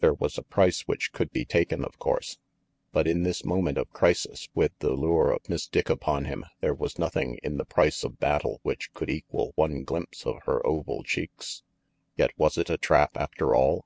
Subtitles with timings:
[0.00, 2.38] There was a price which could be taken, of course;
[2.90, 6.74] but in this moment of crisis, with the lure of Miss Dick upon him, there
[6.74, 11.04] was nothing in the price of battle which could equal one glimpse of her oval
[11.04, 11.62] cheeks.
[12.16, 13.84] Yet was it a trap after all?